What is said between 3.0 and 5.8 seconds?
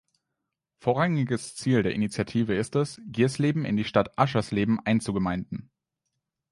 Giersleben in die Stadt Aschersleben einzugemeinden.